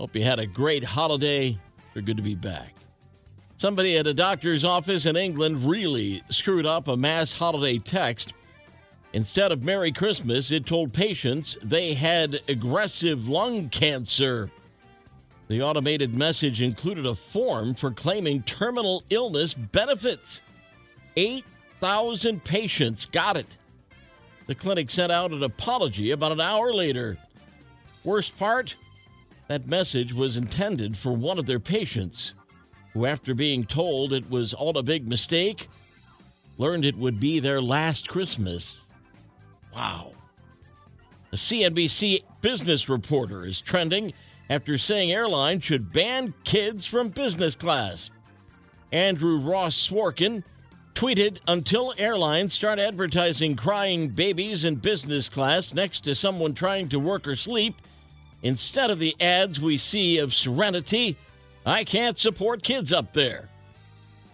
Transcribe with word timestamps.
Hope 0.00 0.16
you 0.16 0.24
had 0.24 0.38
a 0.38 0.46
great 0.46 0.82
holiday. 0.82 1.58
We're 1.94 2.00
good 2.00 2.16
to 2.16 2.22
be 2.22 2.34
back. 2.34 2.72
Somebody 3.58 3.98
at 3.98 4.06
a 4.06 4.14
doctor's 4.14 4.64
office 4.64 5.04
in 5.04 5.14
England 5.14 5.68
really 5.68 6.22
screwed 6.30 6.64
up 6.64 6.88
a 6.88 6.96
mass 6.96 7.36
holiday 7.36 7.78
text. 7.78 8.32
Instead 9.12 9.52
of 9.52 9.62
Merry 9.62 9.92
Christmas, 9.92 10.50
it 10.52 10.64
told 10.64 10.94
patients 10.94 11.58
they 11.62 11.92
had 11.92 12.40
aggressive 12.48 13.28
lung 13.28 13.68
cancer. 13.68 14.50
The 15.48 15.60
automated 15.60 16.14
message 16.14 16.62
included 16.62 17.04
a 17.04 17.14
form 17.14 17.74
for 17.74 17.90
claiming 17.90 18.42
terminal 18.44 19.02
illness 19.10 19.52
benefits. 19.52 20.40
8,000 21.16 22.42
patients 22.42 23.04
got 23.04 23.36
it. 23.36 23.58
The 24.46 24.54
clinic 24.54 24.90
sent 24.90 25.12
out 25.12 25.32
an 25.32 25.42
apology 25.42 26.10
about 26.10 26.32
an 26.32 26.40
hour 26.40 26.72
later. 26.72 27.18
Worst 28.02 28.38
part? 28.38 28.76
That 29.50 29.66
message 29.66 30.12
was 30.12 30.36
intended 30.36 30.96
for 30.96 31.10
one 31.10 31.36
of 31.36 31.46
their 31.46 31.58
patients, 31.58 32.34
who, 32.92 33.04
after 33.04 33.34
being 33.34 33.64
told 33.64 34.12
it 34.12 34.30
was 34.30 34.54
all 34.54 34.78
a 34.78 34.82
big 34.84 35.08
mistake, 35.08 35.68
learned 36.56 36.84
it 36.84 36.96
would 36.96 37.18
be 37.18 37.40
their 37.40 37.60
last 37.60 38.08
Christmas. 38.08 38.78
Wow. 39.74 40.12
A 41.32 41.34
CNBC 41.34 42.22
business 42.40 42.88
reporter 42.88 43.44
is 43.44 43.60
trending 43.60 44.12
after 44.48 44.78
saying 44.78 45.10
airlines 45.10 45.64
should 45.64 45.92
ban 45.92 46.32
kids 46.44 46.86
from 46.86 47.08
business 47.08 47.56
class. 47.56 48.08
Andrew 48.92 49.36
Ross 49.36 49.74
Sorkin 49.74 50.44
tweeted 50.94 51.38
Until 51.48 51.92
airlines 51.98 52.54
start 52.54 52.78
advertising 52.78 53.56
crying 53.56 54.10
babies 54.10 54.64
in 54.64 54.76
business 54.76 55.28
class 55.28 55.74
next 55.74 56.04
to 56.04 56.14
someone 56.14 56.54
trying 56.54 56.88
to 56.90 57.00
work 57.00 57.26
or 57.26 57.34
sleep, 57.34 57.74
instead 58.42 58.90
of 58.90 58.98
the 58.98 59.16
ads 59.20 59.60
we 59.60 59.76
see 59.76 60.18
of 60.18 60.34
serenity, 60.34 61.16
I 61.64 61.84
can't 61.84 62.18
support 62.18 62.62
kids 62.62 62.92
up 62.92 63.12
there. 63.12 63.48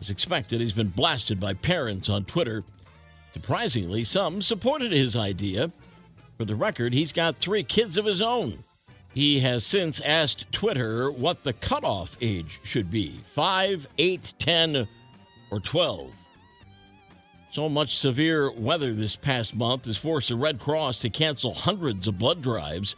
As 0.00 0.10
expected, 0.10 0.60
he's 0.60 0.72
been 0.72 0.88
blasted 0.88 1.40
by 1.40 1.54
parents 1.54 2.08
on 2.08 2.24
Twitter. 2.24 2.64
Surprisingly, 3.32 4.04
some 4.04 4.42
supported 4.42 4.92
his 4.92 5.16
idea. 5.16 5.70
For 6.36 6.44
the 6.44 6.54
record, 6.54 6.92
he's 6.92 7.12
got 7.12 7.36
three 7.36 7.64
kids 7.64 7.96
of 7.96 8.04
his 8.04 8.20
own. 8.20 8.58
He 9.14 9.40
has 9.40 9.64
since 9.64 10.00
asked 10.00 10.52
Twitter 10.52 11.10
what 11.10 11.42
the 11.42 11.54
cutoff 11.54 12.16
age 12.20 12.60
should 12.62 12.90
be 12.90 13.20
5, 13.34 13.88
8, 13.96 14.34
10, 14.38 14.86
or 15.50 15.60
12. 15.60 16.12
So 17.50 17.70
much 17.70 17.96
severe 17.96 18.50
weather 18.50 18.92
this 18.92 19.16
past 19.16 19.54
month 19.54 19.86
has 19.86 19.96
forced 19.96 20.28
the 20.28 20.36
Red 20.36 20.60
Cross 20.60 20.98
to 21.00 21.08
cancel 21.08 21.54
hundreds 21.54 22.06
of 22.06 22.18
blood 22.18 22.42
drives. 22.42 22.96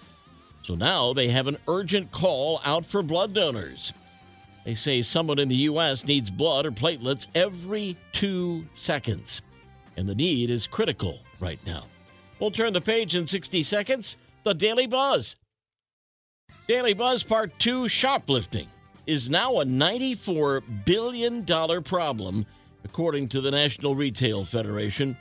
So 0.62 0.74
now 0.74 1.12
they 1.12 1.28
have 1.28 1.46
an 1.46 1.58
urgent 1.66 2.12
call 2.12 2.60
out 2.64 2.84
for 2.84 3.02
blood 3.02 3.34
donors. 3.34 3.92
They 4.64 4.74
say 4.74 5.00
someone 5.00 5.38
in 5.38 5.48
the 5.48 5.56
U.S. 5.56 6.04
needs 6.04 6.30
blood 6.30 6.66
or 6.66 6.70
platelets 6.70 7.26
every 7.34 7.96
two 8.12 8.66
seconds, 8.74 9.40
and 9.96 10.06
the 10.06 10.14
need 10.14 10.50
is 10.50 10.66
critical 10.66 11.20
right 11.40 11.58
now. 11.66 11.84
We'll 12.38 12.50
turn 12.50 12.74
the 12.74 12.80
page 12.80 13.14
in 13.14 13.26
60 13.26 13.62
seconds. 13.62 14.16
The 14.44 14.54
Daily 14.54 14.86
Buzz. 14.86 15.36
Daily 16.66 16.92
Buzz 16.92 17.22
Part 17.22 17.58
2 17.58 17.88
Shoplifting 17.88 18.68
is 19.06 19.30
now 19.30 19.60
a 19.60 19.64
$94 19.64 20.62
billion 20.84 21.44
problem, 21.82 22.44
according 22.84 23.28
to 23.30 23.40
the 23.40 23.50
National 23.50 23.94
Retail 23.94 24.44
Federation. 24.44 25.16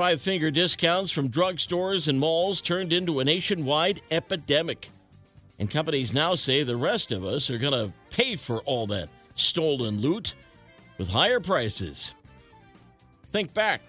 Five 0.00 0.22
finger 0.22 0.50
discounts 0.50 1.12
from 1.12 1.28
drugstores 1.28 2.08
and 2.08 2.18
malls 2.18 2.62
turned 2.62 2.90
into 2.90 3.20
a 3.20 3.24
nationwide 3.24 4.00
epidemic. 4.10 4.88
And 5.58 5.70
companies 5.70 6.14
now 6.14 6.36
say 6.36 6.62
the 6.62 6.74
rest 6.74 7.12
of 7.12 7.22
us 7.22 7.50
are 7.50 7.58
going 7.58 7.74
to 7.74 7.92
pay 8.08 8.36
for 8.36 8.60
all 8.60 8.86
that 8.86 9.10
stolen 9.36 10.00
loot 10.00 10.32
with 10.96 11.08
higher 11.08 11.38
prices. 11.38 12.14
Think 13.30 13.52
back. 13.52 13.82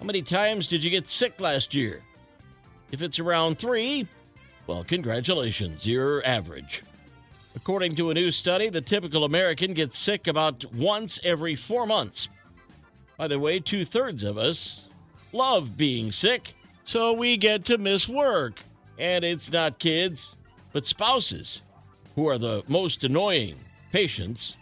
How 0.00 0.06
many 0.06 0.22
times 0.22 0.66
did 0.66 0.82
you 0.82 0.90
get 0.90 1.08
sick 1.08 1.38
last 1.40 1.72
year? 1.72 2.02
If 2.90 3.00
it's 3.00 3.20
around 3.20 3.60
three, 3.60 4.08
well, 4.66 4.82
congratulations, 4.82 5.86
you're 5.86 6.26
average. 6.26 6.82
According 7.54 7.94
to 7.94 8.10
a 8.10 8.14
new 8.14 8.32
study, 8.32 8.70
the 8.70 8.80
typical 8.80 9.22
American 9.22 9.72
gets 9.72 10.00
sick 10.00 10.26
about 10.26 10.64
once 10.74 11.20
every 11.22 11.54
four 11.54 11.86
months. 11.86 12.28
By 13.16 13.28
the 13.28 13.38
way, 13.38 13.60
two 13.60 13.84
thirds 13.84 14.24
of 14.24 14.36
us 14.36 14.80
love 15.32 15.76
being 15.76 16.12
sick, 16.12 16.54
so 16.84 17.12
we 17.12 17.36
get 17.36 17.64
to 17.66 17.78
miss 17.78 18.08
work. 18.08 18.60
And 18.98 19.24
it's 19.24 19.50
not 19.50 19.78
kids, 19.78 20.34
but 20.72 20.86
spouses 20.86 21.62
who 22.14 22.28
are 22.28 22.38
the 22.38 22.62
most 22.68 23.04
annoying 23.04 23.56
patients. 23.90 24.56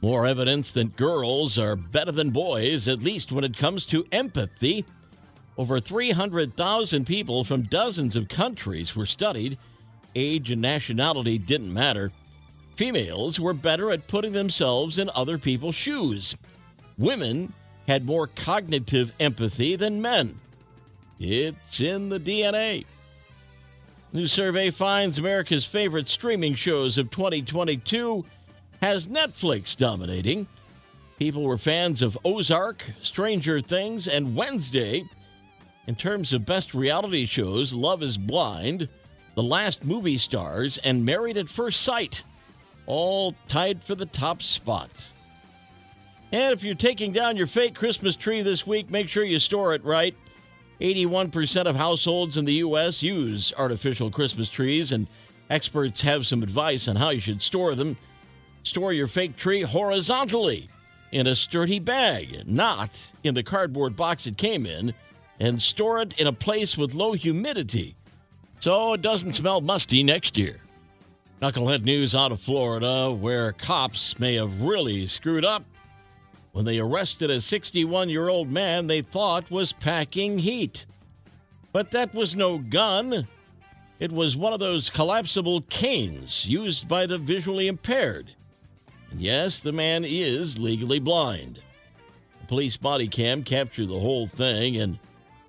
More 0.00 0.26
evidence 0.26 0.72
that 0.72 0.96
girls 0.96 1.58
are 1.58 1.76
better 1.76 2.10
than 2.10 2.30
boys, 2.30 2.88
at 2.88 3.02
least 3.02 3.30
when 3.30 3.44
it 3.44 3.56
comes 3.56 3.86
to 3.86 4.06
empathy. 4.10 4.84
Over 5.56 5.78
300,000 5.78 7.06
people 7.06 7.44
from 7.44 7.62
dozens 7.62 8.16
of 8.16 8.28
countries 8.28 8.96
were 8.96 9.06
studied. 9.06 9.58
Age 10.14 10.50
and 10.50 10.60
nationality 10.60 11.38
didn't 11.38 11.72
matter. 11.72 12.10
Females 12.76 13.38
were 13.38 13.52
better 13.52 13.90
at 13.90 14.08
putting 14.08 14.32
themselves 14.32 14.98
in 14.98 15.10
other 15.14 15.38
people's 15.38 15.74
shoes. 15.74 16.34
Women 16.98 17.52
had 17.86 18.04
more 18.04 18.26
cognitive 18.26 19.12
empathy 19.18 19.76
than 19.76 20.02
men. 20.02 20.38
It's 21.18 21.80
in 21.80 22.08
the 22.08 22.20
DNA. 22.20 22.84
New 24.12 24.26
survey 24.26 24.70
finds 24.70 25.18
America's 25.18 25.64
favorite 25.64 26.08
streaming 26.08 26.54
shows 26.54 26.98
of 26.98 27.10
2022 27.10 28.24
has 28.82 29.06
Netflix 29.06 29.76
dominating. 29.76 30.46
People 31.18 31.44
were 31.44 31.56
fans 31.56 32.02
of 32.02 32.18
Ozark, 32.24 32.84
Stranger 33.00 33.60
Things, 33.60 34.08
and 34.08 34.34
Wednesday. 34.34 35.04
In 35.86 35.94
terms 35.94 36.32
of 36.32 36.44
best 36.44 36.74
reality 36.74 37.24
shows, 37.26 37.72
Love 37.72 38.02
is 38.02 38.18
Blind, 38.18 38.88
The 39.34 39.42
Last 39.42 39.84
Movie 39.84 40.18
Stars, 40.18 40.78
and 40.78 41.04
Married 41.04 41.36
at 41.36 41.48
First 41.48 41.82
Sight, 41.82 42.22
all 42.86 43.34
tied 43.48 43.82
for 43.82 43.94
the 43.94 44.06
top 44.06 44.42
spots. 44.42 45.08
And 46.32 46.54
if 46.54 46.62
you're 46.62 46.74
taking 46.74 47.12
down 47.12 47.36
your 47.36 47.46
fake 47.46 47.74
Christmas 47.74 48.16
tree 48.16 48.40
this 48.40 48.66
week, 48.66 48.90
make 48.90 49.08
sure 49.08 49.22
you 49.22 49.38
store 49.38 49.74
it 49.74 49.84
right. 49.84 50.16
81% 50.80 51.66
of 51.66 51.76
households 51.76 52.38
in 52.38 52.46
the 52.46 52.54
U.S. 52.54 53.02
use 53.02 53.52
artificial 53.56 54.10
Christmas 54.10 54.48
trees, 54.48 54.90
and 54.90 55.06
experts 55.50 56.00
have 56.00 56.26
some 56.26 56.42
advice 56.42 56.88
on 56.88 56.96
how 56.96 57.10
you 57.10 57.20
should 57.20 57.42
store 57.42 57.74
them. 57.74 57.98
Store 58.64 58.92
your 58.92 59.06
fake 59.06 59.36
tree 59.36 59.62
horizontally 59.62 60.68
in 61.12 61.26
a 61.26 61.36
sturdy 61.36 61.78
bag, 61.78 62.48
not 62.48 62.90
in 63.22 63.34
the 63.34 63.42
cardboard 63.42 63.94
box 63.94 64.26
it 64.26 64.38
came 64.38 64.64
in 64.64 64.94
and 65.38 65.60
store 65.60 66.00
it 66.00 66.14
in 66.18 66.26
a 66.26 66.32
place 66.32 66.78
with 66.78 66.94
low 66.94 67.12
humidity 67.12 67.94
so 68.60 68.94
it 68.94 69.02
doesn't 69.02 69.34
smell 69.34 69.60
musty 69.60 70.02
next 70.02 70.38
year. 70.38 70.60
Knucklehead 71.42 71.82
news 71.82 72.14
out 72.14 72.30
of 72.30 72.40
Florida, 72.40 73.10
where 73.10 73.50
cops 73.52 74.18
may 74.20 74.36
have 74.36 74.62
really 74.62 75.06
screwed 75.06 75.44
up 75.44 75.64
when 76.52 76.64
they 76.64 76.78
arrested 76.78 77.30
a 77.30 77.40
61 77.40 78.08
year 78.08 78.28
old 78.28 78.50
man 78.50 78.86
they 78.86 79.02
thought 79.02 79.50
was 79.50 79.72
packing 79.72 80.38
heat. 80.38 80.84
But 81.72 81.90
that 81.90 82.14
was 82.14 82.36
no 82.36 82.58
gun. 82.58 83.26
It 83.98 84.12
was 84.12 84.36
one 84.36 84.52
of 84.52 84.60
those 84.60 84.90
collapsible 84.90 85.62
canes 85.62 86.46
used 86.46 86.88
by 86.88 87.06
the 87.06 87.18
visually 87.18 87.68
impaired. 87.68 88.30
And 89.10 89.20
yes, 89.20 89.60
the 89.60 89.72
man 89.72 90.04
is 90.04 90.58
legally 90.58 90.98
blind. 90.98 91.60
The 92.40 92.46
police 92.46 92.76
body 92.76 93.08
cam 93.08 93.42
captured 93.42 93.88
the 93.88 94.00
whole 94.00 94.26
thing, 94.26 94.76
and 94.76 94.98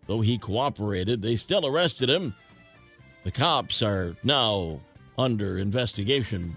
Though 0.07 0.21
he 0.21 0.38
cooperated, 0.38 1.21
they 1.21 1.35
still 1.35 1.65
arrested 1.65 2.09
him. 2.09 2.35
The 3.23 3.31
cops 3.31 3.81
are 3.81 4.15
now 4.23 4.81
under 5.17 5.57
investigation. 5.57 6.55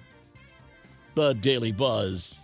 The 1.15 1.35
Daily 1.35 1.73
Buzz. 1.73 2.35